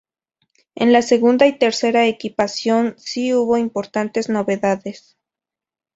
[0.73, 5.15] En la segunda y tercera equipación sí hubo importantes novedades.